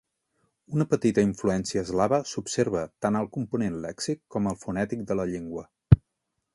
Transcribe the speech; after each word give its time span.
Una 0.77 0.87
petita 0.93 1.25
influència 1.27 1.83
eslava 1.87 2.19
s'observa 2.31 2.83
tant 3.07 3.21
al 3.21 3.31
component 3.39 3.79
lèxic 3.87 4.23
com 4.37 4.53
al 4.53 4.61
fonètic 4.67 5.09
de 5.13 5.23
la 5.23 5.31
llengua. 5.35 5.71